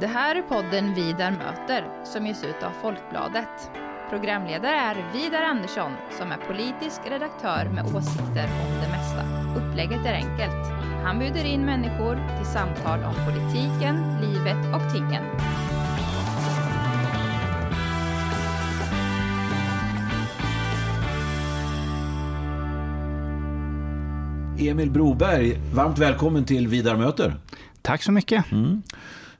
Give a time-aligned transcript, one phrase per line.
[0.00, 3.70] Det här är podden Vidar möter som ges ut av Folkbladet.
[4.10, 9.24] Programledare är Vidar Andersson som är politisk redaktör med åsikter om det mesta.
[9.56, 10.66] Upplägget är enkelt.
[11.04, 15.24] Han bjuder in människor till samtal om politiken, livet och tingen.
[24.70, 27.34] Emil Broberg, varmt välkommen till Vidar möter.
[27.82, 28.52] Tack så mycket.
[28.52, 28.82] Mm.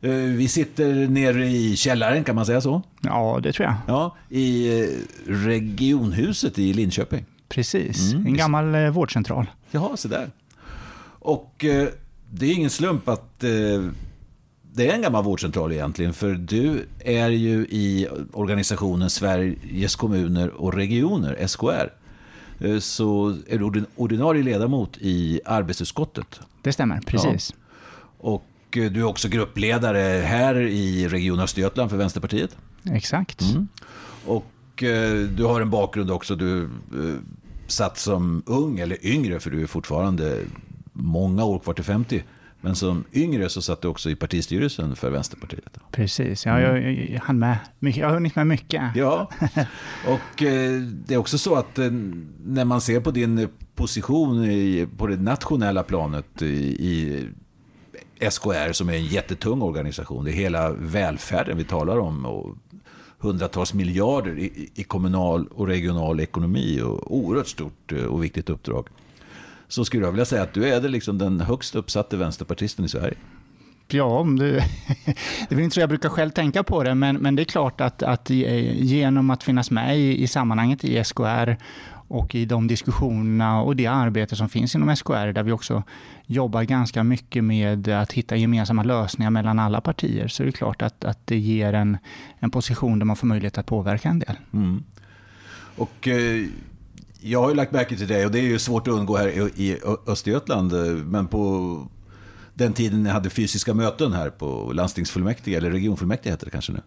[0.00, 2.82] Eh, vi sitter nere i källaren, kan man säga så?
[3.00, 3.76] Ja, det tror jag.
[3.86, 4.88] Ja, I eh,
[5.26, 7.24] regionhuset i Linköping.
[7.48, 8.26] Precis, mm.
[8.26, 9.46] en gammal eh, vårdcentral.
[9.70, 10.30] Jaha, så där.
[11.20, 11.64] Och
[12.30, 13.38] det är ingen slump att
[14.72, 20.74] det är en gammal vårdcentral egentligen, för du är ju i organisationen Sveriges kommuner och
[20.74, 21.92] regioner, SKR.
[22.80, 26.40] Så är du ordinarie ledamot i arbetsutskottet.
[26.62, 27.54] Det stämmer, precis.
[27.54, 28.30] Ja.
[28.30, 32.56] Och du är också gruppledare här i Region Östergötland för Vänsterpartiet.
[32.84, 33.40] Exakt.
[33.40, 33.68] Mm.
[34.26, 36.36] Och eh, du har en bakgrund också.
[36.36, 36.68] Du eh,
[37.66, 40.38] satt som ung, eller yngre, för du är fortfarande
[40.92, 42.22] många år kvar till 50.
[42.60, 45.78] Men som yngre så satt du också i partistyrelsen för Vänsterpartiet.
[45.90, 48.82] Precis, ja, jag, jag, jag, hann med mycket, jag har hunnit med mycket.
[48.94, 49.30] Ja,
[50.06, 51.90] och eh, det är också så att eh,
[52.44, 56.46] när man ser på din position i, på det nationella planet i,
[56.88, 57.26] i
[58.30, 60.24] SKR som är en jättetung organisation.
[60.24, 62.26] Det är hela välfärden vi talar om.
[62.26, 62.56] Och
[63.18, 66.80] hundratals miljarder i, i kommunal och regional ekonomi.
[66.80, 68.88] Och oerhört stort eh, och viktigt uppdrag.
[69.68, 72.88] Så skulle jag vilja säga att du är det liksom den högst uppsatte vänsterpartisten i
[72.88, 73.14] Sverige.
[73.90, 74.44] Ja, det,
[75.48, 77.80] det är inte så jag brukar själv tänka på det, men, men det är klart
[77.80, 81.56] att, att genom att finnas med i, i sammanhanget i SKR
[82.08, 85.82] och i de diskussionerna och det arbete som finns inom SKR, där vi också
[86.26, 90.82] jobbar ganska mycket med att hitta gemensamma lösningar mellan alla partier, så är det klart
[90.82, 91.98] att, att det ger en,
[92.38, 94.36] en position där man får möjlighet att påverka en del.
[94.52, 94.84] Mm.
[95.76, 96.44] Och eh,
[97.20, 99.28] jag har ju lagt märke till dig och det är ju svårt att undgå här
[99.28, 101.86] i, i Östergötland, eh, men på
[102.54, 106.80] den tiden ni hade fysiska möten här på landstingsfullmäktige, eller regionfullmäktige heter det kanske nu.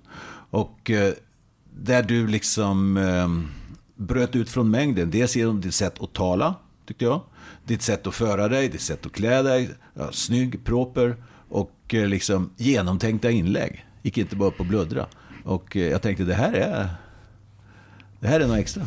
[0.50, 1.14] Och eh,
[1.74, 3.61] där du liksom eh,
[4.02, 5.12] bröt ut från mängden.
[5.12, 6.56] Dels genom ditt sätt att tala,
[6.88, 7.22] tyckte jag.
[7.66, 9.70] Ditt sätt att föra dig, ditt sätt att klä dig.
[9.94, 11.16] Ja, snygg, proper
[11.50, 13.86] och eh, liksom genomtänkta inlägg.
[14.02, 15.06] Gick inte bara upp och bluddra.
[15.44, 16.90] Och eh, jag tänkte, det här är,
[18.20, 18.84] det här är något extra.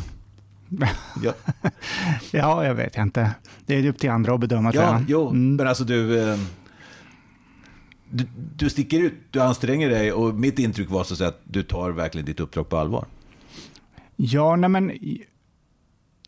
[1.23, 1.33] Ja.
[2.31, 3.31] ja, jag vet inte.
[3.67, 4.73] Det är upp till andra att bedöma.
[4.75, 5.57] Ja, jo, mm.
[5.57, 6.39] men alltså du, eh,
[8.11, 8.27] du,
[8.57, 12.27] du sticker ut, du anstränger dig och mitt intryck var så att du tar verkligen
[12.27, 13.07] ditt uppdrag på allvar.
[14.17, 14.93] Ja, nej men...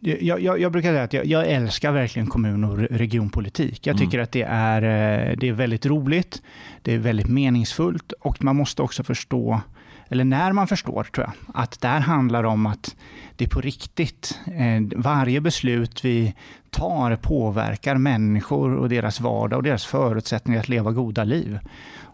[0.00, 3.86] Jag, jag, jag brukar säga att jag, jag, älskar verkligen kommun och regionpolitik.
[3.86, 4.06] Jag mm.
[4.06, 4.24] tycker mm.
[4.24, 6.42] att det är, eh, det är väldigt roligt,
[6.82, 9.60] det är väldigt meningsfullt och man måste också förstå,
[10.08, 12.96] eller när man förstår tror jag, att det här handlar om att
[13.36, 14.41] det är på riktigt.
[14.46, 16.34] Eh, varje beslut vi
[16.70, 21.58] tar påverkar människor och deras vardag och deras förutsättningar att leva goda liv.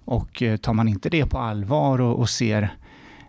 [0.05, 2.71] Och eh, tar man inte det på allvar och, och ser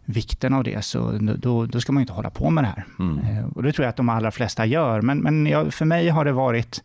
[0.06, 2.86] vikten av det, så då, då ska man inte hålla på med det här.
[3.00, 3.20] Mm.
[3.20, 5.02] Eh, och det tror jag att de allra flesta gör.
[5.02, 6.84] Men, men jag, för mig har det varit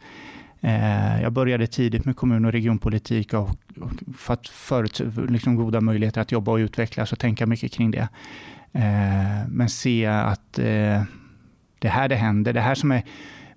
[0.60, 5.80] eh, jag började tidigt med kommun och regionpolitik och, och för att förut, liksom goda
[5.80, 8.08] möjligheter att jobba och utvecklas och tänka mycket kring det.
[8.72, 11.02] Eh, men se att eh,
[11.78, 13.02] det här det händer, det här som är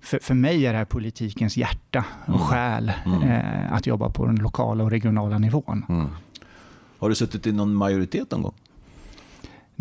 [0.00, 2.40] för, för mig är det här politikens hjärta och mm.
[2.40, 3.22] själ, mm.
[3.22, 5.84] Eh, att jobba på den lokala och regionala nivån.
[5.88, 6.06] Mm.
[6.98, 8.54] Har du suttit i någon majoritet någon gång?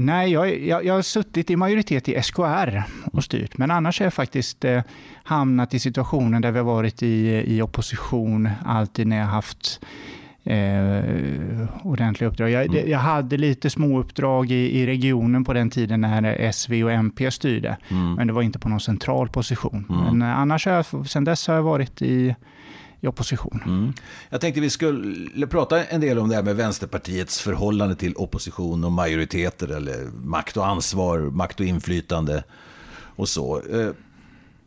[0.06, 4.06] Nej, jag, jag, jag har suttit i majoritet i SKR och styrt, men annars har
[4.06, 4.82] jag faktiskt eh,
[5.24, 9.80] hamnat i situationer där vi har varit i, i opposition alltid när jag haft
[10.44, 11.04] eh,
[11.84, 12.50] ordentliga uppdrag.
[12.50, 12.90] Jag, mm.
[12.90, 17.32] jag, hade lite små uppdrag i, i, regionen på den tiden när SV och MP
[17.32, 18.14] styrde, mm.
[18.14, 19.86] men det var inte på någon central position.
[19.90, 20.18] Mm.
[20.18, 22.36] Men annars har jag, sen dess har jag varit i
[23.02, 23.62] i opposition.
[23.66, 23.94] Mm.
[24.30, 28.84] Jag tänkte vi skulle prata en del om det här med Vänsterpartiets förhållande till opposition
[28.84, 32.44] och majoriteter eller makt och ansvar, makt och inflytande
[33.16, 33.62] och så.
[33.62, 33.90] Eh,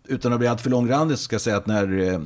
[0.04, 2.20] utan att bli alltför långrandig så ska jag säga att när eh,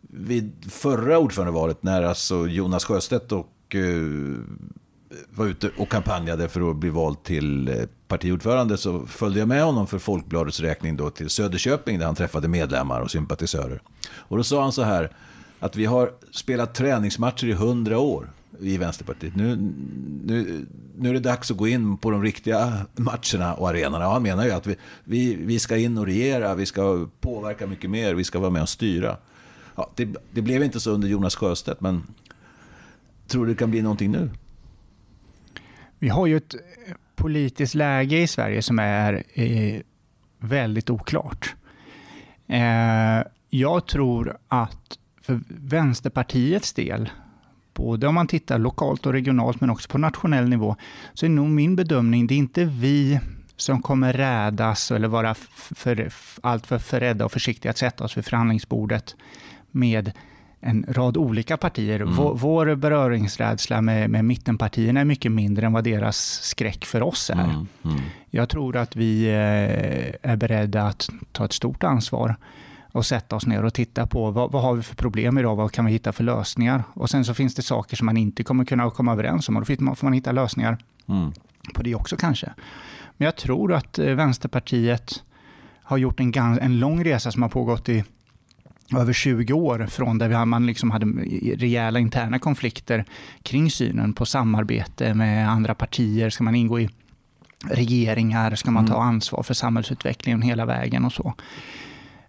[0.00, 3.82] vid förra ordförandevalet, när alltså Jonas Sjöstedt och eh,
[5.30, 9.86] var ute och kampanjade för att bli vald till partiordförande så följde jag med honom
[9.86, 13.82] för Folkbladets räkning då till Söderköping där han träffade medlemmar och sympatisörer.
[14.10, 15.10] Och då sa han så här,
[15.60, 19.36] att vi har spelat träningsmatcher i hundra år i Vänsterpartiet.
[19.36, 19.56] Nu,
[20.24, 20.66] nu,
[20.98, 24.04] nu är det dags att gå in på de riktiga matcherna och arenorna.
[24.04, 27.90] han menar ju att vi, vi, vi ska in och regera, vi ska påverka mycket
[27.90, 29.16] mer, vi ska vara med och styra.
[29.74, 32.02] Ja, det, det blev inte så under Jonas Sjöstedt, men
[33.26, 34.30] tror du det kan bli någonting nu?
[35.98, 36.54] Vi har ju ett
[37.16, 39.80] politiskt läge i Sverige som är eh,
[40.38, 41.54] väldigt oklart.
[42.46, 47.10] Eh, jag tror att för Vänsterpartiets del,
[47.74, 50.76] både om man tittar lokalt och regionalt men också på nationell nivå,
[51.14, 53.20] så är nog min bedömning, det är inte vi
[53.56, 56.10] som kommer rädas eller vara för,
[56.40, 59.16] alltför förrädda och försiktiga att sätta oss vid förhandlingsbordet
[59.70, 60.12] med
[60.60, 62.00] en rad olika partier.
[62.00, 62.14] Mm.
[62.14, 67.30] Vår, vår beröringsrädsla med, med mittenpartierna är mycket mindre än vad deras skräck för oss
[67.30, 67.44] är.
[67.44, 67.66] Mm.
[67.84, 68.00] Mm.
[68.30, 72.36] Jag tror att vi eh, är beredda att ta ett stort ansvar
[72.98, 75.72] och sätta oss ner och titta på vad, vad har vi för problem idag, vad
[75.72, 76.82] kan vi hitta för lösningar?
[76.94, 79.64] Och sen så finns det saker som man inte kommer kunna komma överens om och
[79.66, 80.78] då får man hitta lösningar
[81.08, 81.32] mm.
[81.74, 82.52] på det också kanske.
[83.16, 85.22] Men jag tror att eh, Vänsterpartiet
[85.82, 88.04] har gjort en, en lång resa som har pågått i
[88.96, 91.06] över 20 år från där man liksom hade
[91.56, 93.04] rejäla interna konflikter
[93.42, 96.30] kring synen på samarbete med andra partier.
[96.30, 96.90] Ska man ingå i
[97.64, 98.54] regeringar?
[98.54, 99.08] Ska man ta mm.
[99.08, 101.34] ansvar för samhällsutvecklingen hela vägen och så?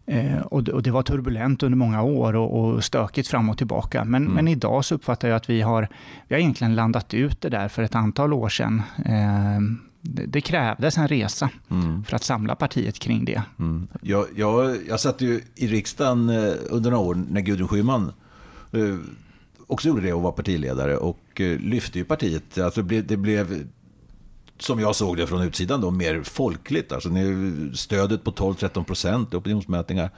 [0.10, 3.58] Eh, och, det, och, det, var turbulent under många år och, och stökigt fram och
[3.58, 4.06] tillbaka.
[4.06, 4.34] Men, mm.
[4.34, 5.88] men, idag så uppfattar jag att vi har,
[6.28, 8.82] vi har egentligen landat ut det där för ett antal år sedan.
[9.06, 9.60] Eh,
[10.02, 12.04] det, det krävdes en resa mm.
[12.04, 13.42] för att samla partiet kring det.
[13.60, 13.88] Mm.
[14.02, 18.12] Jag, jag, jag satt ju i riksdagen eh, under några år när Gudrun Schyman
[18.72, 18.96] eh,
[19.68, 22.58] också gjorde det och var partiledare och eh, lyfte ju partiet.
[22.58, 23.64] Alltså det blev
[24.60, 26.92] som jag såg det från utsidan, då, mer folkligt.
[26.92, 27.10] Alltså
[27.74, 30.10] stödet på 12-13 procent i opinionsmätningar.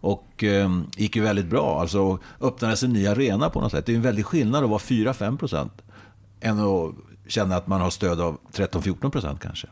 [0.00, 1.80] Och eh, gick ju väldigt bra.
[1.80, 3.86] Alltså öppnades en ny arena på något sätt.
[3.86, 5.72] Det är en väldig skillnad att vara 4-5 procent
[6.40, 6.94] än att
[7.26, 9.66] känna att man har stöd av 13-14 procent kanske.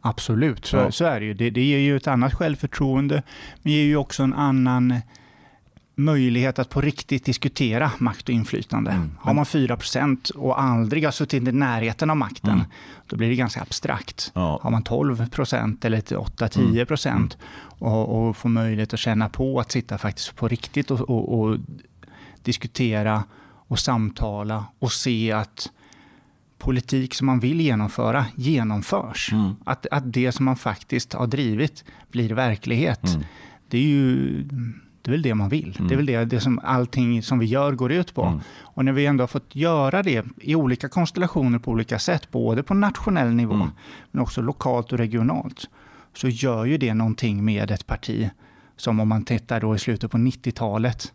[0.00, 0.92] Absolut, så, ja.
[0.92, 1.34] så är det ju.
[1.34, 3.22] Det, det ger ju ett annat självförtroende,
[3.62, 4.94] men ger ju också en annan
[5.94, 8.90] möjlighet att på riktigt diskutera makt och inflytande.
[8.90, 9.10] Mm.
[9.20, 12.66] Har man 4% och aldrig har suttit i närheten av makten, mm.
[13.06, 14.32] då blir det ganska abstrakt.
[14.34, 14.60] Ja.
[14.62, 17.28] Har man 12% eller 8-10 mm.
[17.78, 21.58] och, och får möjlighet att känna på att sitta faktiskt på riktigt och, och, och
[22.42, 23.24] diskutera
[23.68, 25.70] och samtala och se att
[26.58, 29.32] politik som man vill genomföra genomförs.
[29.32, 29.54] Mm.
[29.64, 33.04] Att, att det som man faktiskt har drivit blir verklighet.
[33.04, 33.24] Mm.
[33.68, 34.44] Det är ju
[35.04, 35.76] det är väl det man vill.
[35.76, 35.88] Mm.
[35.88, 38.22] Det är väl det, det som allting som vi gör går ut på.
[38.22, 38.40] Mm.
[38.60, 42.62] Och när vi ändå har fått göra det i olika konstellationer på olika sätt, både
[42.62, 43.70] på nationell nivå mm.
[44.10, 45.68] men också lokalt och regionalt,
[46.14, 48.30] så gör ju det någonting med ett parti
[48.76, 51.12] som om man tittar då i slutet på 90-talet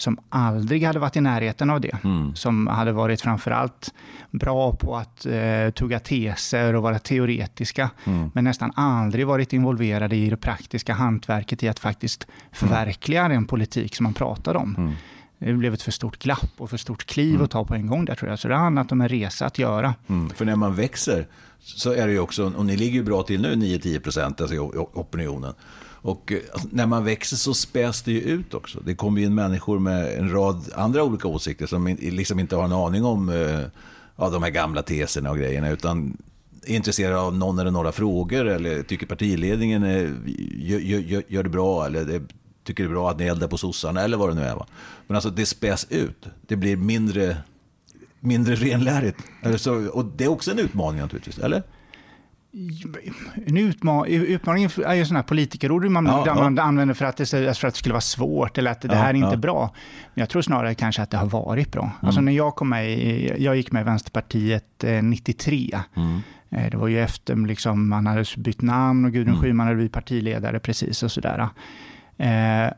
[0.00, 1.98] som aldrig hade varit i närheten av det.
[2.04, 2.34] Mm.
[2.34, 3.94] Som hade varit framförallt
[4.30, 8.30] bra på att eh, tugga teser och vara teoretiska, mm.
[8.34, 13.32] men nästan aldrig varit involverade i det praktiska hantverket i att faktiskt förverkliga mm.
[13.32, 14.74] den politik som man pratade om.
[14.78, 14.92] Mm.
[15.38, 17.44] Det blev ett för stort glapp och för stort kliv mm.
[17.44, 18.38] att ta på en gång där tror jag.
[18.38, 19.94] Så det har handlat om en resa att göra.
[20.06, 20.30] Mm.
[20.30, 21.26] För när man växer
[21.60, 24.56] så är det ju också, och ni ligger ju bra till nu, 9-10 procent alltså
[24.94, 25.54] opinionen.
[26.02, 28.80] Och eh, alltså, när man växer så späs det ju ut också.
[28.84, 32.72] Det kommer in människor med en rad andra olika åsikter som liksom inte har en
[32.72, 33.60] aning om eh,
[34.16, 35.70] ja, de här gamla teserna och grejerna.
[35.70, 36.16] Utan
[36.66, 40.14] är intresserade av någon eller några frågor eller tycker partiledningen eh, är,
[40.56, 42.22] gör, gör, gör, det bra eller det,
[42.64, 44.54] tycker det är bra att ni eldar på sossarna eller vad det nu är.
[44.54, 44.66] Va?
[45.06, 46.26] Men alltså det späs ut.
[46.46, 47.36] Det blir mindre,
[48.20, 49.18] mindre renlärigt.
[49.42, 51.62] Alltså, och det är också en utmaning naturligtvis, eller?
[53.46, 56.62] En utmaning, utmaning är ju sådana här politikerord man, ja, man ja.
[56.62, 59.10] använder för att, det, för att det skulle vara svårt eller att det ja, här
[59.10, 59.74] är inte bra.
[60.14, 61.82] Men jag tror snarare kanske att det har varit bra.
[61.82, 61.94] Mm.
[62.00, 63.00] Alltså när jag kom med,
[63.40, 65.70] jag gick med i Vänsterpartiet 93.
[65.72, 66.20] Eh, mm.
[66.50, 69.42] Eh, det var ju efter liksom, man hade bytt namn och Gudrun mm.
[69.42, 71.48] Schyman hade blivit partiledare precis och sådär.
[72.16, 72.72] Eh,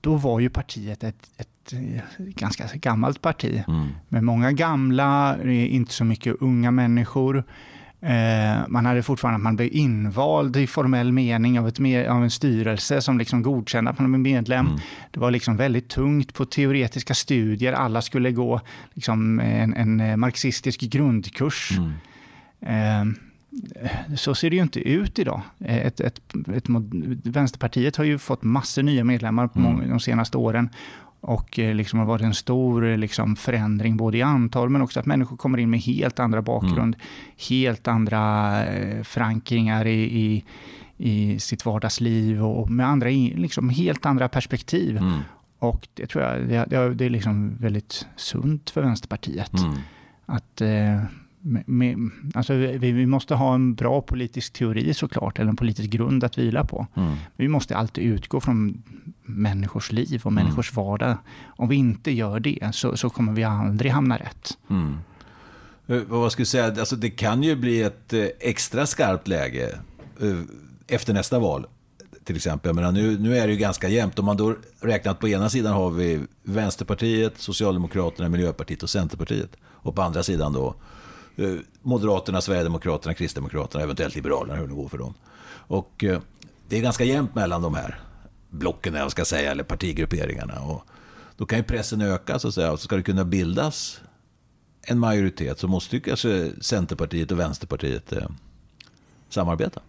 [0.00, 1.72] då var ju partiet ett, ett
[2.16, 3.88] ganska gammalt parti mm.
[4.08, 7.44] med många gamla, inte så mycket unga människor.
[8.00, 11.78] Eh, man hade fortfarande, man blev invald i formell mening av, ett,
[12.08, 14.66] av en styrelse som liksom godkände att man var medlem.
[14.66, 14.78] Mm.
[15.10, 17.72] Det var liksom väldigt tungt på teoretiska studier.
[17.72, 18.60] Alla skulle gå
[18.94, 21.78] liksom en, en marxistisk grundkurs.
[21.78, 21.94] Mm.
[22.60, 23.04] Eh,
[24.16, 25.40] så ser det ju inte ut idag.
[25.58, 26.20] Ett, ett,
[26.54, 26.64] ett,
[27.24, 29.88] Vänsterpartiet har ju fått massor nya medlemmar mm.
[29.88, 30.70] de senaste åren
[31.20, 35.00] och eh, liksom har varit en stor eh, liksom förändring både i antal men också
[35.00, 37.06] att människor kommer in med helt andra bakgrund, mm.
[37.48, 40.44] helt andra eh, förankringar i, i,
[40.96, 44.96] i, sitt vardagsliv och med andra, liksom helt andra perspektiv.
[44.96, 45.18] Mm.
[45.58, 49.54] Och det tror jag det, det är liksom väldigt sunt för Vänsterpartiet.
[49.58, 49.74] Mm.
[50.26, 50.62] Att
[51.66, 56.24] med, alltså vi, vi, måste ha en bra politisk teori såklart, eller en politisk grund
[56.24, 56.86] att vila på.
[56.94, 57.14] Mm.
[57.36, 58.82] Vi måste alltid utgå från
[59.28, 60.44] människors liv och mm.
[60.44, 61.16] människors vardag.
[61.46, 64.58] Om vi inte gör det så, så kommer vi aldrig hamna rätt.
[64.70, 64.96] Mm.
[65.86, 66.64] Eh, Vad ska jag säga?
[66.66, 69.78] Alltså, det kan ju bli ett eh, extra skarpt läge
[70.20, 70.40] eh,
[70.86, 71.66] efter nästa val.
[72.24, 72.74] Till exempel.
[72.74, 74.18] Menar, nu, nu är det ju ganska jämnt.
[74.18, 79.50] Om man då räknar att på ena sidan har vi Vänsterpartiet, Socialdemokraterna, Miljöpartiet och Centerpartiet.
[79.64, 80.74] Och på andra sidan då
[81.82, 85.14] Moderaterna, Sverigedemokraterna, Kristdemokraterna, eventuellt Liberalerna, hur det går för dem.
[85.50, 86.04] Och
[86.68, 88.00] det är ganska jämnt mellan de här
[88.50, 90.60] blocken, eller ska säga, eller partigrupperingarna.
[90.60, 90.84] Och
[91.36, 92.72] då kan ju pressen öka, så att säga.
[92.72, 94.00] Och så ska det kunna bildas
[94.82, 98.26] en majoritet så måste ju kanske Centerpartiet och Vänsterpartiet eh,
[99.28, 99.80] samarbeta.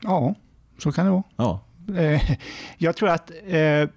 [0.00, 0.34] Ja,
[0.78, 1.22] så kan det vara.
[1.36, 1.60] Ja.
[1.96, 2.30] Eh,
[2.78, 3.88] jag tror att eh,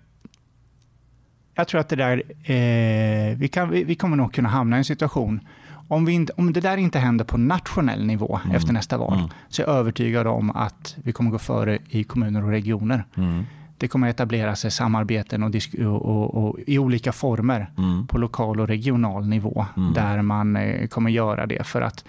[1.57, 4.79] jag tror att det där, eh, vi, kan, vi, vi kommer nog kunna hamna i
[4.79, 5.39] en situation
[5.87, 8.55] om, vi inte, om det där inte händer på nationell nivå Mm.
[8.55, 12.43] efter nästa val, så är jag övertygad om att vi kommer gå före i kommuner
[12.43, 13.03] och regioner.
[13.17, 13.45] Mm.
[13.77, 18.07] Det kommer etablera sig samarbeten och, och, och, och, i olika former Mm.
[18.07, 19.93] på lokal och regional nivå, Mm.
[19.93, 21.63] där man eh, kommer göra det.
[21.67, 22.05] För att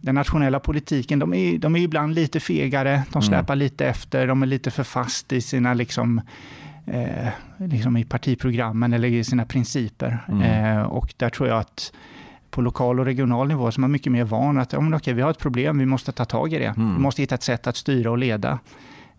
[0.00, 4.42] den nationella politiken, de är, de är ibland lite fegare, de släpar lite efter, de
[4.42, 6.20] är lite för fast i sina liksom,
[6.86, 10.18] eh, liksom i partiprogrammen eller i sina principer.
[10.44, 11.92] Eh, och där tror jag att
[12.50, 15.22] på lokal och regional nivå så är mycket mer van att ja, men okej, vi
[15.22, 16.74] har ett problem, vi måste ta tag i det.
[16.76, 18.58] Vi måste hitta ett sätt att styra och leda.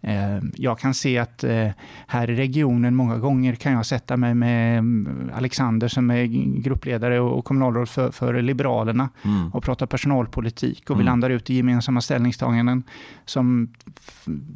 [0.01, 1.69] Eh, Jag kan se att eh,
[2.07, 6.23] här i regionen många gånger kan jag sätta mig med mm, Alexander som är
[6.61, 9.51] gruppledare och kommunalråd för, för Liberalerna Mm.
[9.53, 11.05] och prata personalpolitik och vi Mm.
[11.05, 12.83] landar ut i gemensamma ställningstaganden
[13.25, 13.73] som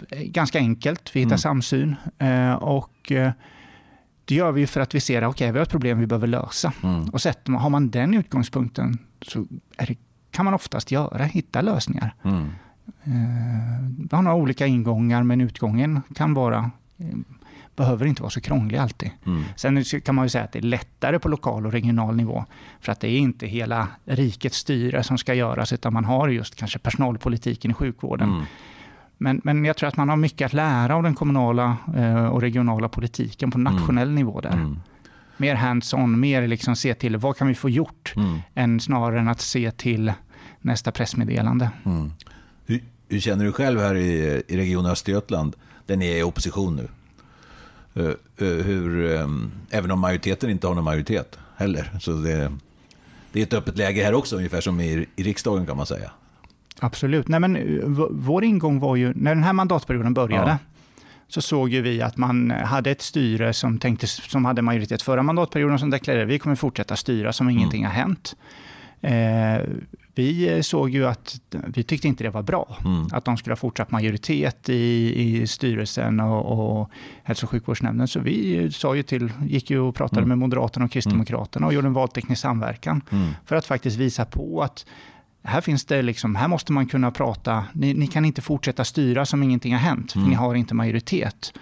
[0.10, 1.16] är ganska enkelt.
[1.16, 1.38] Vi hittar Mm.
[1.38, 3.12] samsyn eh, och
[4.26, 6.08] det gör vi ju för att vi ser att okay, vi har ett problem vi
[6.08, 6.74] behöver lösa.
[6.84, 7.10] Mm.
[7.10, 9.46] Och sätter man, har man den utgångspunkten så
[9.88, 9.96] det,
[10.32, 12.14] kan man oftast göra, hitta lösningar.
[13.04, 14.08] Mm.
[14.12, 17.06] Eh, har olika ingångar, men utgången kan vara, eh,
[17.76, 19.10] behöver inte vara så krånglig alltid.
[19.26, 19.44] Mm.
[19.56, 22.46] Sen kan man ju säga att det är lättare på lokal och regional nivå,
[22.80, 26.56] för att det är inte hela rikets styre som ska göras, utan man har just
[26.56, 28.30] kanske personalpolitiken i sjukvården.
[28.30, 28.46] Mm.
[29.18, 32.42] Men, men jag tror att man har mycket att lära av den kommunala eh, och
[32.42, 34.52] regionala politiken på nationell nivå där.
[34.54, 34.80] Mm.
[35.38, 38.40] Mer hands-on, mer liksom se till vad kan vi få gjort, Mm.
[38.56, 40.14] än snarare än att se till
[40.62, 41.70] nästa pressmeddelande.
[43.12, 43.16] Mm.
[43.16, 46.88] Hur, känner du själv här i, i Region Östergötland, där ni är i opposition nu?
[48.04, 48.10] Eh,
[48.48, 49.28] eh, hur, eh,
[49.70, 51.92] även om majoriteten inte har någon majoritet heller.
[52.00, 52.52] Så det,
[53.32, 56.12] det är ett öppet läge här också, ungefär som i, i riksdagen kan man säga.
[56.80, 57.28] Absolut.
[57.28, 60.58] Nej, men, eh, vår ingång var ju, när den här mandatperioden började, Ja.
[61.28, 65.24] så såg ju vi att man hade ett styre som, tänkte, som hade majoritet förra
[65.24, 68.36] mandatperioden som deklarerade vi kommer fortsätta styra som ingenting har hänt.
[69.02, 69.62] Eh,
[70.16, 73.08] vi såg ju att vi tyckte inte det var bra, Mm.
[73.12, 76.90] att de skulle ha fortsatt majoritet i, i styrelsen och, och
[77.24, 78.08] hälso och sjukvårdsnämnden.
[78.08, 80.30] Så vi sa ju till, gick ju och pratade Mm.
[80.30, 83.28] med Moderaterna och Kristdemokraterna och gjorde en valteknisk samverkan Mm.
[83.46, 84.86] för att faktiskt visa på att
[85.44, 89.26] här finns det liksom, här måste man kunna prata, ni, ni kan inte fortsätta styra
[89.26, 90.30] som ingenting har hänt, för Mm.
[90.30, 91.54] ni har inte majoritet.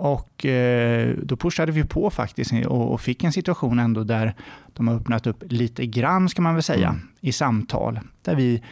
[0.00, 4.34] Och eh, då pushade vi på faktiskt och, och fick en situation ändå där
[4.72, 7.00] de har öppnat upp lite grann, ska man väl säga, Mm.
[7.20, 8.00] i samtal.
[8.22, 8.62] Där vi,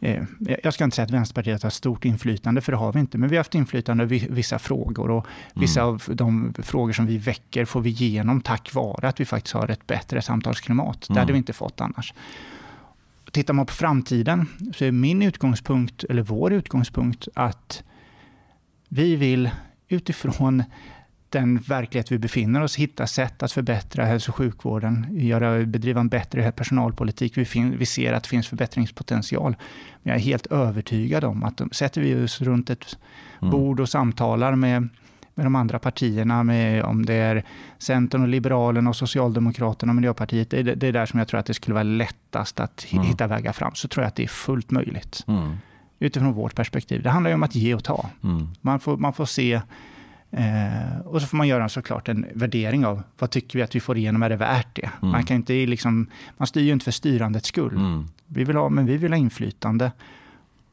[0.00, 0.22] eh,
[0.62, 3.28] jag ska inte säga att Vänsterpartiet har stort inflytande, för det har vi inte, men
[3.28, 7.18] vi har haft inflytande över vi- vissa frågor och vissa av de frågor som vi
[7.18, 11.00] väcker får vi igenom tack vare att vi faktiskt har ett bättre samtalsklimat.
[11.00, 11.18] Det Mm.
[11.20, 12.14] hade vi inte fått annars.
[13.32, 17.82] Tittar man på framtiden så är min utgångspunkt, eller vår utgångspunkt, att
[18.88, 19.50] vi vill
[19.88, 20.62] utifrån
[21.28, 26.08] den verklighet vi befinner oss hitta sätt att förbättra hälso och sjukvården, göra, bedriva en
[26.08, 27.38] bättre personalpolitik.
[27.38, 29.56] Vi, fin, vi ser att det finns förbättringspotential.
[30.02, 32.98] Men jag är helt övertygad om att de, sätter vi oss runt ett
[33.42, 33.50] Mm.
[33.50, 34.88] bord och samtalar med,
[35.34, 37.44] med de andra partierna, med, om det är
[37.78, 41.46] Centern, och Liberalerna, och Socialdemokraterna och Miljöpartiet, det, det är där som jag tror att
[41.46, 43.04] det skulle vara lättast att Mm.
[43.04, 43.74] hitta vägar fram.
[43.74, 45.56] Så tror jag att det är fullt möjligt Mm.
[45.98, 47.02] Utifrån vårt perspektiv.
[47.02, 48.10] Det handlar ju om att ge och ta.
[48.24, 48.48] Mm.
[48.60, 49.52] Man får, man får se
[50.30, 53.80] eh, och så får man göra såklart en värdering av vad tycker vi att vi
[53.80, 54.90] får igenom, är det värt det?
[55.02, 55.12] Mm.
[55.12, 57.76] Man, kan inte liksom, man styr ju inte för styrandets skull.
[57.76, 58.08] Mm.
[58.26, 59.92] Vi vill ha, men vi vill ha inflytande.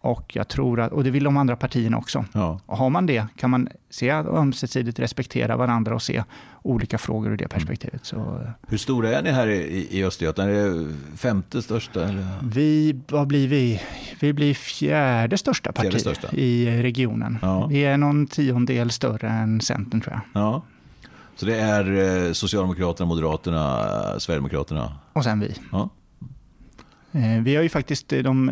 [0.04, 2.26] Och, jag tror att, och det vill de andra partierna också.
[2.34, 2.60] Ja.
[2.66, 6.24] Och har man det kan man se ömsesidigt respektera varandra och se
[6.62, 8.06] olika frågor ur det perspektivet.
[8.06, 10.50] Så, eh, Hur stora är ni här i, i Östergötland?
[10.52, 12.08] Är det femte största?
[12.08, 12.26] Eller?
[12.44, 13.82] vi, vad blir vi?
[14.20, 16.28] Vi blir fjärde största parti Fjärde största.
[16.32, 17.38] i regionen.
[17.42, 17.68] Ja.
[17.68, 20.42] Vi är någon tiondel större än Centern tror jag.
[20.44, 20.62] ja.
[21.36, 23.80] Så det är eh, Socialdemokraterna, Moderaterna,
[24.14, 24.94] eh, Sverigedemokraterna?
[25.14, 25.56] Och sen vi.
[25.72, 25.90] Ja.
[27.14, 28.52] Eh, vi har ju faktiskt, de,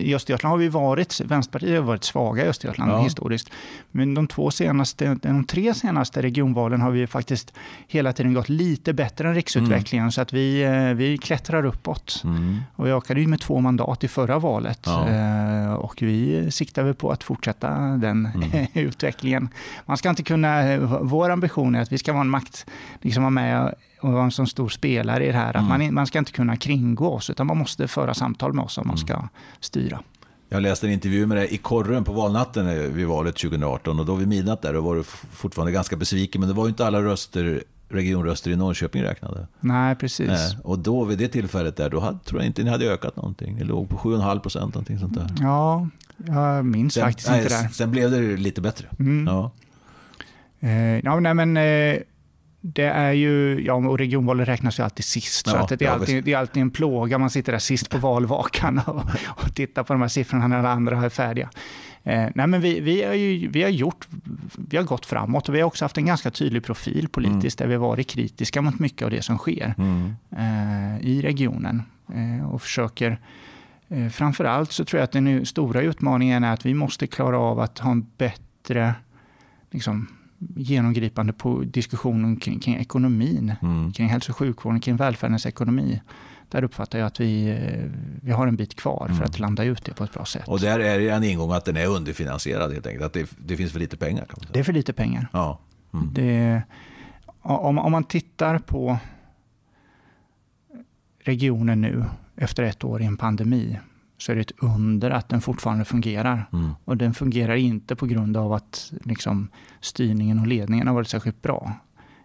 [0.00, 3.02] I Östergötland har vi varit, Vänsterpartiet har varit svaga i Östergötland ja.
[3.02, 3.50] historiskt.
[3.90, 7.52] Men de, två senaste, de tre senaste regionvalen har vi faktiskt
[7.88, 10.04] hela tiden gått lite bättre än riksutvecklingen.
[10.04, 10.12] Mm.
[10.12, 12.22] Så att vi, eh, vi klättrar uppåt.
[12.24, 12.60] Mm.
[12.76, 14.80] Och vi ökade ju med två mandat i förra valet.
[14.86, 15.08] Ja.
[15.08, 18.66] Eh, och vi siktar väl på att fortsätta den mm.
[18.74, 19.48] utvecklingen.
[19.86, 22.66] Man ska inte kunna, vår ambition är att vi ska vara en makt,
[23.00, 25.56] liksom vara med och vara en sån stor spelare i det här.
[25.56, 25.68] Att mm.
[25.68, 28.86] man, man ska inte kunna kringgå oss, utan man måste föra samtal med oss om
[28.86, 29.06] man mm.
[29.06, 29.28] ska
[29.60, 30.00] styra.
[30.48, 34.14] Jag läste en intervju med dig i korren på valnatten vid valet 2018 och då
[34.14, 37.02] vid midnatt där, då var du fortfarande ganska besviken, men det var ju inte alla
[37.02, 39.46] röster regionröster i Norrköping räknade.
[39.60, 40.28] Nej, precis.
[40.28, 40.58] Nej.
[40.62, 43.54] Och då vid det tillfället där, då hade, tror jag inte ni hade ökat någonting.
[43.54, 45.26] Ni låg på 7,5 procent, någonting sånt där.
[45.40, 47.68] Ja, jag minns sen, faktiskt nej, inte det.
[47.68, 48.88] Sen blev det lite bättre.
[48.98, 49.26] Mm.
[49.26, 49.50] Ja.
[50.60, 51.96] Eh, ja, nej, men eh,
[52.66, 56.24] det är ju, ja, och regionvalet räknas ju alltid sist, ja, så det, är alltid,
[56.24, 57.18] det är alltid en plåga.
[57.18, 60.70] Man sitter där sist på valvakan och, och tittar på de här siffrorna när alla
[60.70, 61.50] andra är färdiga.
[62.02, 64.08] Eh, nej, men vi, vi, har ju, vi, har gjort,
[64.68, 67.68] vi har gått framåt och vi har också haft en ganska tydlig profil politiskt mm.
[67.70, 70.14] där vi har varit kritiska mot mycket av det som sker mm.
[70.30, 71.82] eh, i regionen
[72.14, 73.18] eh, och försöker
[73.88, 77.38] eh, Framför allt så tror jag att den stora utmaningen är att vi måste klara
[77.38, 78.94] av att ha en bättre
[79.70, 80.08] liksom,
[80.56, 83.92] genomgripande på diskussionen kring, kring ekonomin, mm.
[83.92, 86.00] kring hälso och sjukvården, kring välfärdens ekonomi.
[86.48, 87.58] Där uppfattar jag att vi,
[88.22, 89.18] vi har en bit kvar mm.
[89.18, 90.48] för att landa ut det på ett bra sätt.
[90.48, 93.56] Och där är det en ingång att den är underfinansierad helt enkelt, att det, det
[93.56, 94.24] finns för lite pengar?
[94.24, 94.50] Kan man säga.
[94.52, 95.28] Det är för lite pengar.
[95.32, 95.58] Ja.
[95.94, 96.10] Mm.
[96.14, 96.62] Det,
[97.40, 98.98] om, om man tittar på
[101.24, 102.04] regionen nu
[102.36, 103.78] efter ett år i en pandemi
[104.24, 106.48] så är det ett under att den fortfarande fungerar.
[106.52, 106.70] Mm.
[106.84, 109.48] Och den fungerar inte på grund av att liksom,
[109.80, 111.72] styrningen och ledningen har varit särskilt bra.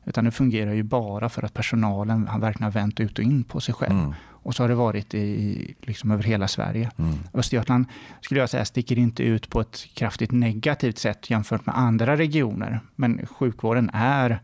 [0.05, 3.59] Utan det fungerar ju bara för att personalen har verkligen vänt ut och in på
[3.59, 3.99] sig själv.
[3.99, 4.13] Mm.
[4.21, 6.91] Och så har det varit i, liksom över hela Sverige.
[6.97, 7.15] Mm.
[7.33, 7.85] Östergötland
[8.21, 12.79] skulle jag säga sticker inte ut på ett kraftigt negativt sätt jämfört med andra regioner.
[12.95, 14.39] Men sjukvården är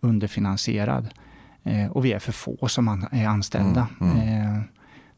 [0.00, 1.08] underfinansierad.
[1.62, 3.88] Eh, och vi är för få som är anställda.
[4.00, 4.12] Mm.
[4.12, 4.56] mm.
[4.56, 4.62] Eh,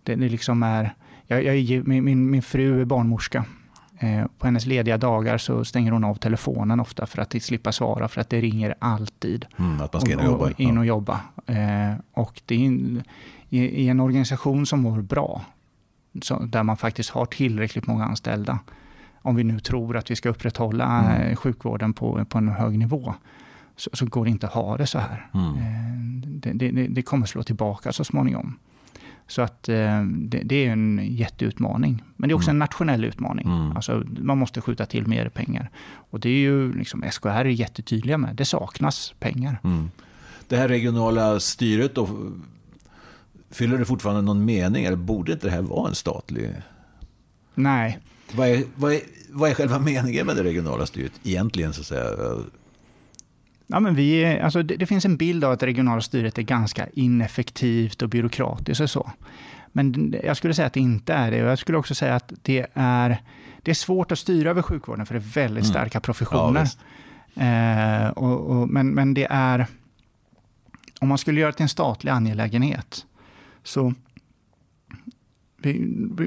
[0.02, 0.94] det, det liksom är
[1.28, 3.44] jag, jag, min, min fru är barnmorska.
[4.00, 8.08] Eh, på hennes lediga dagar så stänger hon av telefonen ofta för att slippa svara,
[8.08, 9.46] för att det ringer alltid.
[9.56, 10.44] Mm, att man ska in och jobba.
[10.44, 11.20] Och, in och jobba.
[11.46, 13.02] Eh, och det är in,
[13.48, 15.42] i, i, en organisation som mår bra,
[16.22, 18.58] så, där man faktiskt har tillräckligt många anställda,
[19.22, 21.30] om vi nu tror att vi ska upprätthålla mm.
[21.30, 23.14] Eh, sjukvården på, på en hög nivå,
[23.76, 25.26] så, så, går det inte att ha det så här.
[25.34, 25.56] Mm.
[25.56, 28.58] Eh, det, det, det, kommer slå tillbaka så småningom.
[29.28, 32.02] Så att eh, det, det, är en jätteutmaning.
[32.16, 32.56] Men det är också mm.
[32.56, 33.46] en nationell utmaning.
[33.46, 33.76] Mm.
[33.76, 35.70] Alltså, man måste skjuta till mer pengar.
[36.10, 38.36] Och det är ju liksom, SKR är jättetydliga med.
[38.36, 39.60] Det saknas pengar.
[39.64, 39.90] Mm.
[40.48, 42.08] Det här regionala styret då,
[43.50, 44.84] fyller det fortfarande någon mening?
[44.84, 46.54] Eller borde inte det här vara en statlig...
[47.54, 47.98] Nej.
[48.32, 51.72] Vad är, vad är, vad är själva meningen med det regionala styret egentligen?
[51.72, 52.04] Så att säga?
[53.70, 56.42] Ja, men vi, alltså det, det, finns en bild av att det regionala styret är
[56.42, 59.10] ganska ineffektivt och byråkratiskt och så.
[59.72, 61.44] Men jag skulle säga att det inte är det.
[61.44, 63.22] Och jag skulle också säga att det är,
[63.62, 65.72] det är svårt att styra över sjukvården, för det är väldigt mm.
[65.72, 66.68] starka professioner.
[67.34, 69.66] Ja, eh, och, och, men, men det är...
[71.00, 73.06] Om man skulle göra det till en statlig angelägenhet,
[73.62, 73.94] så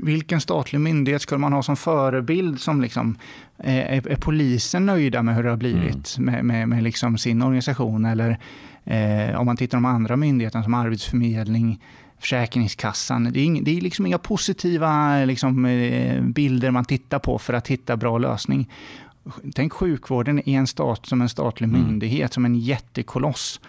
[0.04, 2.62] vilken statlig myndighet skulle man ha som förebild?
[2.62, 3.18] Som liksom,
[3.58, 6.34] är, är polisen nöjda med hur det har blivit mm.
[6.34, 8.06] med, med, med liksom sin organisation?
[8.06, 8.38] Eller
[8.84, 11.80] eh, om man tittar på de andra myndigheterna som Arbetsförmedling,
[12.20, 13.24] Försäkringskassan.
[13.24, 17.54] Det är, ing, det är liksom inga positiva liksom, eh, bilder man tittar på för
[17.54, 18.70] att hitta bra lösning.
[19.56, 21.82] Tänk sjukvården i en stat som en statlig mm.
[21.82, 23.60] myndighet, som en jättekoloss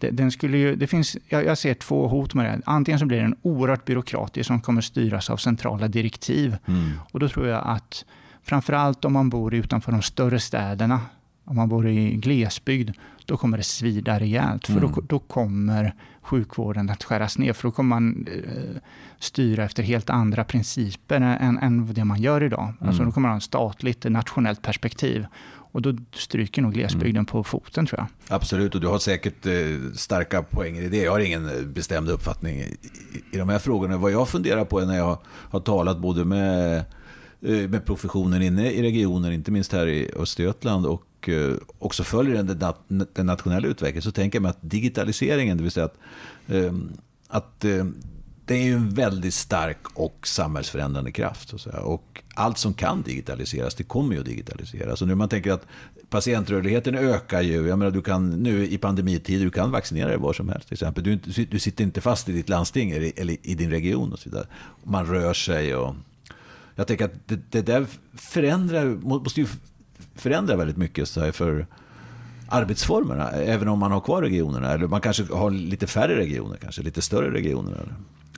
[0.00, 2.60] den skulle ju, det finns, jag, ser två hot med det.
[2.66, 6.56] Antingen så blir den oerhört byråkratisk som kommer styras av centrala direktiv.
[6.66, 6.90] Mm.
[7.12, 8.04] Och då tror jag att
[8.42, 11.00] framförallt om man bor utanför de större städerna,
[11.44, 12.90] om man bor i glesbygd,
[13.24, 14.66] då kommer det svida rejält.
[14.66, 14.92] För mm.
[14.94, 17.52] då, då, kommer sjukvården att skäras ner.
[17.52, 18.80] För då kommer man eh,
[19.18, 22.60] styra efter helt andra principer än, än det man gör idag.
[22.60, 22.88] Alltså, mm.
[22.88, 25.26] Alltså då kommer man ha ett statligt, nationellt perspektiv.
[25.72, 27.26] Och då stryker nog glesbygden mm.
[27.26, 28.36] på foten tror jag.
[28.36, 31.02] Absolut, och du har säkert eh, starka poänger i det.
[31.02, 32.76] Jag har ingen eh, bestämd uppfattning i,
[33.32, 33.96] i, de här frågorna.
[33.96, 36.76] Vad jag funderar på är när jag har talat både med,
[37.40, 42.42] eh, med professionen inne i regionen, inte minst här i Östergötland, och eh, också följer
[42.42, 45.98] den, den nationella utvecklingen, så tänker jag mig att digitaliseringen, det vill säga att,
[47.28, 47.64] att
[48.48, 51.52] det är ju en väldigt stark och samhällsförändrande kraft.
[51.52, 55.02] Och, och allt som kan digitaliseras, det kommer ju att digitaliseras.
[55.02, 55.66] Och nu man tänker att
[56.10, 57.68] patientrörligheten ökar ju.
[57.68, 60.68] Jag menar, du kan nu i pandemitider, du kan vaccinera dig var som helst.
[60.68, 61.04] Till exempel.
[61.04, 64.46] Du, du sitter inte fast i ditt landsting eller i din region och så vidare.
[64.82, 65.94] Man rör sig och...
[66.74, 69.46] Jag tänker att det, det där förändrar, måste ju
[70.14, 71.66] förändra väldigt mycket så för
[72.48, 74.72] arbetsformerna, även om man har kvar regionerna.
[74.72, 77.72] Eller man kanske har lite färre regioner, kanske lite större regioner.
[77.72, 77.94] Eller?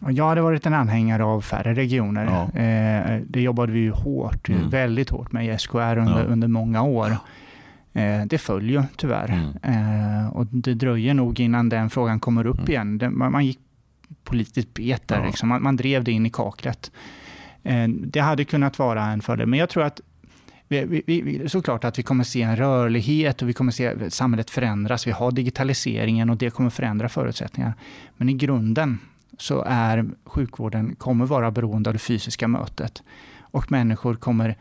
[0.08, 2.24] Jag hade varit en anhängare av färre regioner.
[2.24, 2.60] Ja.
[2.60, 4.70] Eh, det jobbade vi ju hårt, mm.
[4.70, 6.24] väldigt hårt med i SKR under, ja.
[6.24, 7.16] under många år.
[7.92, 9.52] Eh, det följer tyvärr.
[9.62, 10.20] Mm.
[10.22, 12.70] Eh, och det dröjer nog innan den frågan kommer upp mm.
[12.70, 13.12] igen.
[13.16, 13.58] Man gick
[14.24, 15.20] politiskt bet där.
[15.20, 15.26] Ja.
[15.26, 15.48] Liksom.
[15.48, 16.90] Man, man, drev det in i kaklet.
[17.88, 20.00] Det hade kunnat vara en fördel, men jag tror att
[20.68, 24.50] vi, vi, vi, såklart att vi kommer se en rörlighet och vi kommer se samhället
[24.50, 25.06] förändras.
[25.06, 27.74] Vi har digitaliseringen och det kommer förändra förutsättningar.
[28.16, 28.98] Men i grunden
[29.38, 33.02] så är sjukvården kommer vara beroende av det fysiska mötet.
[33.40, 34.56] Och människor kommer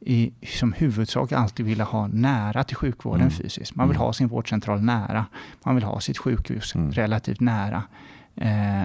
[0.00, 3.30] i, som huvudsak alltid vilja ha nära till sjukvården mm.
[3.30, 3.74] fysiskt.
[3.74, 4.06] Man vill mm.
[4.06, 5.26] ha sin vårdcentral nära.
[5.64, 6.92] Man vill ha sitt sjukhus mm.
[6.92, 7.82] relativt nära.
[8.36, 8.82] Eh,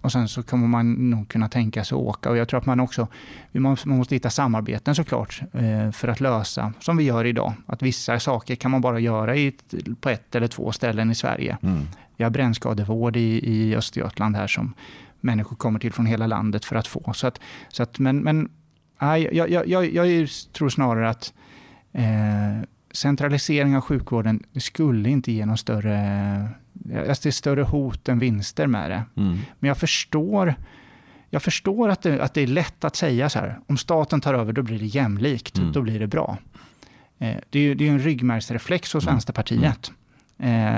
[0.00, 2.30] och sen så kommer man nog kunna tänka sig att åka.
[2.30, 3.08] Och jag tror att man också
[3.52, 7.52] man måste hitta samarbeten såklart eh, för att lösa, som vi gör idag.
[7.66, 9.54] Att vissa saker kan man bara göra i,
[10.00, 11.58] på ett eller två ställen i Sverige.
[11.62, 11.86] Mm.
[12.16, 14.74] Vi har brännskadevård i, i Östergötland här som
[15.20, 17.12] människor kommer till från hela landet för att få.
[17.12, 18.50] Så att, så att, men men
[19.00, 21.32] nej, jag, jag, jag, jag tror snarare att
[21.92, 26.48] eh, centralisering av sjukvården skulle inte ge någon större
[27.08, 29.02] Alltså det är större hot än vinster med det.
[29.16, 29.38] Mm.
[29.58, 30.54] Men jag förstår,
[31.30, 34.34] jag förstår att, det, att det är lätt att säga så här, om staten tar
[34.34, 35.72] över då blir det jämlikt, mm.
[35.72, 36.38] då blir det bra.
[37.18, 39.14] Eh, det är ju en ryggmärgsreflex hos mm.
[39.14, 39.62] Vänsterpartiet.
[39.88, 40.05] Eh,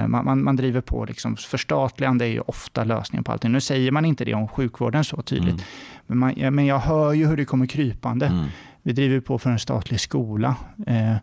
[0.09, 3.53] man, man, man, driver på, liksom, förstatligande är ju ofta lösningen på allting.
[3.53, 5.64] Nu säger man inte det om sjukvården så tydligt, mm.
[6.07, 8.27] men, man, men jag hör ju hur det kommer krypande.
[8.27, 8.47] Mm.
[8.83, 10.57] Vi driver på för en statlig skola.
[10.87, 11.16] Eh,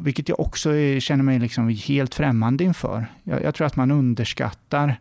[0.00, 3.06] vilket jag också känner mig liksom helt främmande inför.
[3.24, 5.00] Jag, jag, tror att man underskattar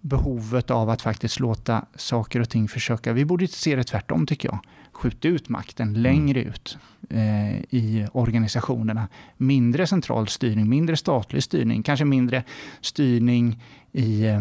[0.00, 3.12] behovet av att faktiskt låta saker och ting försöka...
[3.12, 4.58] Vi borde se det tvärtom, tycker jag.
[4.94, 6.02] Skjuta ut makten mm.
[6.02, 6.78] längre ut
[7.10, 9.08] eh, i organisationerna.
[9.36, 12.42] Mindre central styrning, mindre statlig styrning, kanske mindre
[12.80, 14.40] styrning i, eh,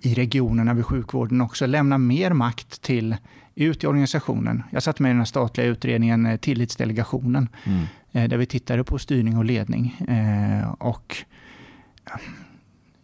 [0.00, 1.66] i regionerna vid sjukvården också.
[1.66, 3.16] Lämna mer makt till
[3.54, 4.62] ut i organisationen.
[4.70, 7.48] Jag satt med i den statliga utredningen eh, Tillitsdelegationen.
[7.64, 9.96] Mm Eh, där vi tittade på styrning och ledning.
[10.08, 11.16] Eh, och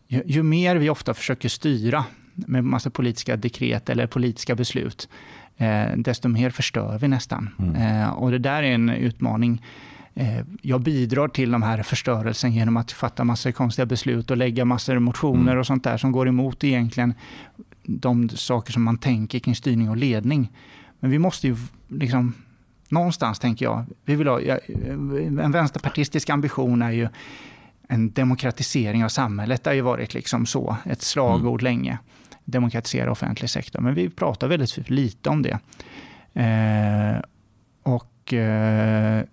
[0.08, 5.08] ju, ju mer vi ofta försöker styra med massa politiska dekret eller politiska beslut,
[5.96, 7.50] desto mer förstör vi nästan.
[7.58, 8.10] Mm.
[8.10, 9.62] Och det där är en utmaning.
[10.62, 14.98] Jag bidrar till de här förstörelsen genom att fatta massor konstiga beslut och lägga massor
[14.98, 15.58] motioner mm.
[15.58, 17.14] och sånt där som går emot egentligen
[17.82, 20.52] de saker som man tänker kring styrning och ledning.
[21.00, 21.56] Men vi måste ju
[21.88, 22.34] liksom
[22.88, 27.08] någonstans tänker jag, vi vill ha, en vänsterpartistisk ambition är ju
[27.88, 29.64] en demokratisering av samhället.
[29.64, 31.72] Det har ju varit liksom så, ett slagord mm.
[31.72, 31.98] länge.
[32.50, 33.80] Demokratisera offentlig sektor.
[33.80, 35.58] Men vi pratar väldigt lite om det.
[36.32, 37.20] Eh,
[37.82, 39.24] och eh,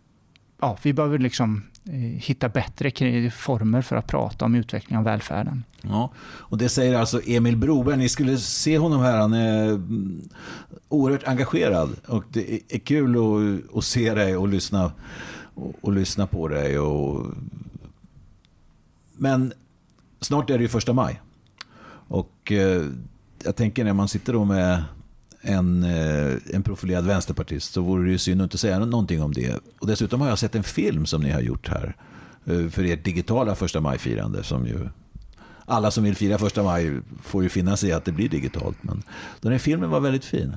[0.62, 2.92] ja, vi behöver liksom eh, hitta bättre
[3.32, 5.64] former för att prata om utveckling av välfärden.
[5.82, 7.98] Ja, och det säger alltså Emil Broberg.
[7.98, 9.18] Ni skulle se honom här.
[9.18, 10.30] Han är mm,
[10.90, 11.96] oerhört engagerad.
[12.08, 14.92] Och det är kul att, att se dig och lyssna,
[15.54, 16.80] och, och lyssna på dig.
[16.80, 17.26] Och...
[19.18, 19.54] Men
[20.22, 21.22] snart är det ju första maj.
[22.08, 22.86] Och eh,
[23.44, 24.84] jag tänker när man sitter då med
[25.42, 29.34] en, eh, en profilerad vänsterpartist så vore det ju synd att inte säga någonting om
[29.34, 29.60] det.
[29.80, 31.96] Och dessutom har jag sett en film som ni har gjort här
[32.46, 34.90] eh, för ert digitala första maj-firande som ju
[35.66, 38.78] alla som vill fira första maj får ju finna sig i att det blir digitalt.
[38.82, 39.04] Men
[39.42, 40.56] den här filmen var väldigt fin.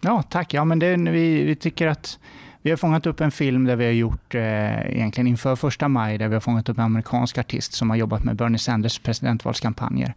[0.00, 0.54] Ja, tack.
[0.54, 2.18] Ja, men det, vi, vi tycker att
[2.62, 6.18] vi har fångat upp en film där vi har gjort, eh, egentligen inför första maj,
[6.18, 10.14] där vi har fångat upp en amerikansk artist som har jobbat med Bernie Sanders presidentvalskampanjer.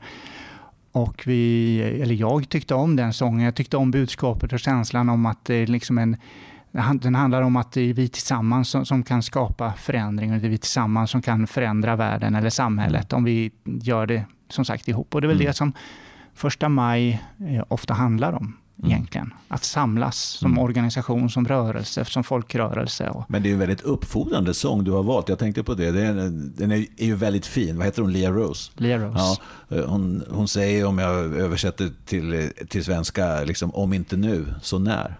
[0.93, 3.45] Och vi, eller jag tyckte om den sången.
[3.45, 6.17] Jag tyckte om budskapet och känslan om att det liksom en
[6.93, 10.47] den handlar om att det är vi tillsammans som, som kan skapa förändring och det
[10.47, 14.87] är vi tillsammans som kan förändra världen eller samhället om vi gör det som sagt
[14.87, 15.15] ihop.
[15.15, 15.47] Och det är väl mm.
[15.47, 15.73] det som
[16.33, 18.57] första maj eh, ofta handlar om.
[18.79, 18.91] Mm.
[18.91, 19.33] egentligen.
[19.47, 20.63] Att samlas som mm.
[20.63, 23.09] organisation, som rörelse, som folkrörelse.
[23.09, 23.25] Och...
[23.27, 25.29] Men det är en väldigt uppfordrande sång du har valt.
[25.29, 25.91] Jag tänkte på det.
[25.91, 27.77] Den är, är ju väldigt fin.
[27.77, 28.11] Vad heter hon?
[28.11, 28.71] Lia Rose?
[28.75, 29.17] Lia Rose.
[29.17, 34.53] Ja, eh, hon, hon säger, om jag översätter till, till svenska, liksom, om inte nu,
[34.61, 35.19] så när?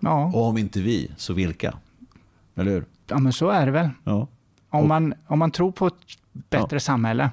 [0.00, 0.24] Ja.
[0.34, 1.74] Och om inte vi, så vilka?
[2.56, 2.84] Eller hur?
[3.06, 3.90] Ja, men så är det väl.
[4.04, 4.28] Ja.
[4.70, 5.94] Om, man, om man tror på ett
[6.32, 6.80] bättre ja.
[6.80, 7.30] samhälle,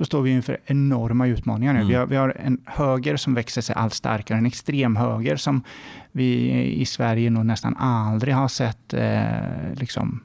[0.00, 1.78] så står vi inför enorma utmaningar nu.
[1.78, 1.88] Mm.
[1.88, 5.62] Vi, har, vi har en höger som växer sig allt starkare, en extremhöger som
[6.12, 10.20] vi i Sverige nog nästan aldrig har sett eh, liksom,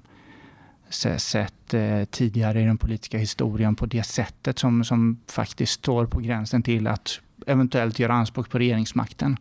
[1.17, 6.19] sett eh, tidigare i den politiska historien på det sättet som, som faktiskt står på
[6.19, 9.37] gränsen till att eventuellt göra anspråk på regeringsmakten.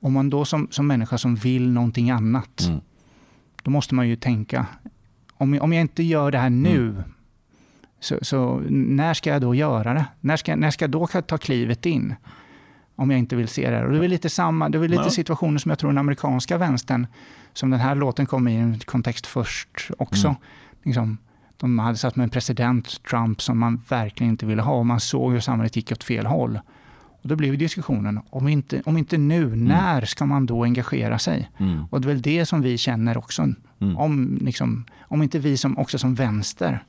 [0.00, 2.80] Om man då som, som människa som vill någonting annat, mm.
[3.62, 4.66] då måste man ju tänka,
[5.34, 7.02] om, om jag inte gör det här nu, mm.
[8.04, 10.04] Så, så, när ska jag då göra det?
[10.20, 12.14] När ska, när ska jag då ta klivet in?
[12.96, 13.84] Om jag inte vill se det.
[13.84, 15.10] Och det är lite samma, det är lite ja.
[15.10, 17.06] situationer som jag tror den amerikanska vänstern,
[17.52, 20.26] som den här låten kom i en kontext först också.
[20.26, 20.38] Mm.
[20.82, 21.18] Liksom,
[21.56, 25.00] de hade satt med en president, Trump, som man verkligen inte ville ha och man
[25.00, 26.60] såg hur samhället gick åt fel håll.
[27.22, 29.64] Och då blev diskussionen, om inte, om inte nu, mm.
[29.64, 31.50] när ska man då engagera sig?
[31.58, 31.84] Mm.
[31.90, 33.42] Och det är väl det som vi känner också.
[33.80, 33.96] Mm.
[33.96, 36.84] Om, liksom, om inte vi som, också som vänster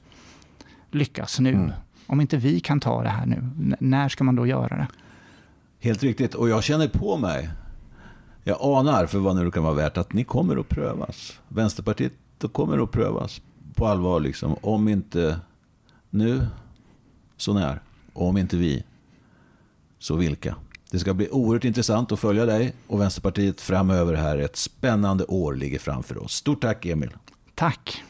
[0.95, 1.71] lyckas nu, mm.
[2.07, 3.43] om inte vi kan ta det här nu,
[3.79, 4.87] när ska man då göra det?
[5.79, 7.49] Helt riktigt, och jag känner på mig,
[8.43, 11.39] jag anar för vad nu det kan vara värt, att ni kommer att prövas.
[11.47, 12.13] Vänsterpartiet
[12.51, 13.41] kommer att prövas
[13.75, 14.55] på allvar, liksom.
[14.61, 15.39] om inte
[16.09, 16.47] nu,
[17.37, 17.81] så när.
[18.13, 18.83] Och om inte vi,
[19.99, 20.55] så vilka?
[20.91, 24.37] Det ska bli oerhört intressant att följa dig och Vänsterpartiet framöver här.
[24.37, 26.33] Ett spännande år ligger framför oss.
[26.33, 27.09] Stort tack Emil.
[27.55, 28.03] Tack.